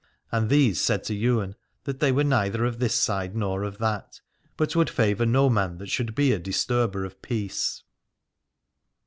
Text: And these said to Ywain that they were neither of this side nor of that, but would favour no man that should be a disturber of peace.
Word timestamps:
And 0.31 0.49
these 0.49 0.81
said 0.81 1.03
to 1.03 1.13
Ywain 1.15 1.53
that 1.83 1.99
they 1.99 2.11
were 2.11 2.23
neither 2.23 2.65
of 2.65 2.79
this 2.79 2.95
side 2.95 3.35
nor 3.35 3.61
of 3.61 3.77
that, 3.77 4.19
but 4.57 4.75
would 4.75 4.89
favour 4.89 5.27
no 5.27 5.47
man 5.47 5.77
that 5.77 5.91
should 5.91 6.15
be 6.15 6.31
a 6.31 6.39
disturber 6.39 7.05
of 7.05 7.21
peace. 7.21 7.83